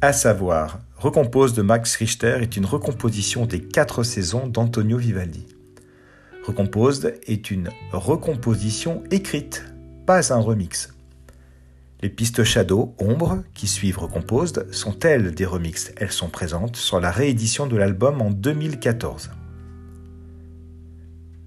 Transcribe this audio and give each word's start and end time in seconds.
À 0.00 0.12
savoir, 0.12 0.78
Recompose 0.96 1.54
de 1.54 1.62
Max 1.62 1.96
Richter 1.96 2.38
est 2.40 2.56
une 2.56 2.66
recomposition 2.66 3.46
des 3.46 3.60
quatre 3.60 4.04
saisons 4.04 4.46
d'Antonio 4.46 4.96
Vivaldi. 4.96 5.44
Recomposed 6.46 7.18
est 7.26 7.50
une 7.50 7.70
recomposition 7.90 9.02
écrite, 9.10 9.64
pas 10.06 10.32
un 10.32 10.38
remix. 10.38 10.94
Les 12.00 12.08
pistes 12.10 12.44
Shadow, 12.44 12.94
Ombre, 13.00 13.42
qui 13.54 13.66
suivent 13.66 13.98
Recomposed, 13.98 14.72
sont 14.72 14.96
elles 15.00 15.34
des 15.34 15.46
remixes? 15.46 15.90
Elles 15.96 16.12
sont 16.12 16.28
présentes 16.28 16.76
sur 16.76 17.00
la 17.00 17.10
réédition 17.10 17.66
de 17.66 17.76
l'album 17.76 18.22
en 18.22 18.30
2014. 18.30 19.30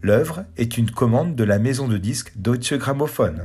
L'œuvre 0.01 0.43
est 0.57 0.77
une 0.77 0.91
commande 0.91 1.37
de 1.37 1.45
la 1.45 1.57
maison 1.57 1.87
de 1.87 1.97
disques 1.97 2.33
Deutsche 2.35 2.73
Grammophon. 2.73 3.35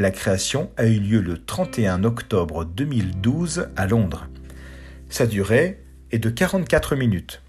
La 0.00 0.10
création 0.10 0.70
a 0.78 0.86
eu 0.86 0.98
lieu 0.98 1.20
le 1.20 1.36
31 1.36 2.04
octobre 2.04 2.64
2012 2.64 3.68
à 3.76 3.86
Londres. 3.86 4.28
Sa 5.10 5.26
durée 5.26 5.84
est 6.10 6.18
de 6.18 6.30
44 6.30 6.96
minutes. 6.96 7.42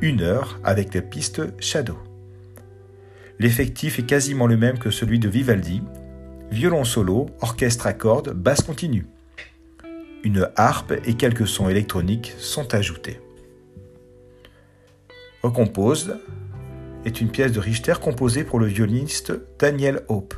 Une 0.00 0.22
heure 0.22 0.58
avec 0.64 0.94
les 0.94 1.02
pistes 1.02 1.42
Shadow. 1.62 1.98
L'effectif 3.38 3.98
est 3.98 4.06
quasiment 4.06 4.46
le 4.46 4.56
même 4.56 4.78
que 4.78 4.90
celui 4.90 5.18
de 5.18 5.28
Vivaldi. 5.28 5.82
Violon 6.50 6.84
solo, 6.84 7.26
orchestre 7.42 7.86
à 7.86 7.92
cordes, 7.92 8.32
basse 8.32 8.62
continue. 8.62 9.06
Une 10.24 10.48
harpe 10.56 10.94
et 11.04 11.18
quelques 11.18 11.46
sons 11.46 11.68
électroniques 11.68 12.32
sont 12.38 12.72
ajoutés. 12.72 13.20
Recompose 15.42 16.16
est 17.04 17.20
une 17.20 17.30
pièce 17.30 17.52
de 17.52 17.60
Richter 17.60 17.96
composée 18.00 18.42
pour 18.42 18.58
le 18.58 18.64
violoniste 18.64 19.34
Daniel 19.58 20.00
Hope. 20.08 20.32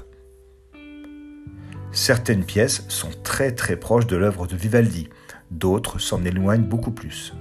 Certaines 1.92 2.44
pièces 2.44 2.86
sont 2.88 3.10
très 3.22 3.52
très 3.52 3.76
proches 3.76 4.06
de 4.06 4.16
l'œuvre 4.16 4.46
de 4.46 4.56
Vivaldi, 4.56 5.10
d'autres 5.50 5.98
s'en 5.98 6.24
éloignent 6.24 6.64
beaucoup 6.64 6.90
plus. 6.90 7.34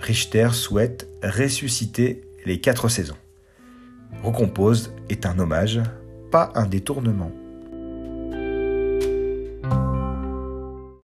Richter 0.00 0.48
souhaite 0.52 1.08
ressusciter 1.22 2.22
les 2.44 2.60
quatre 2.60 2.88
saisons. 2.88 3.16
Recompose 4.22 4.92
est 5.08 5.26
un 5.26 5.38
hommage, 5.38 5.80
pas 6.32 6.52
un 6.56 6.66
détournement. 6.66 7.30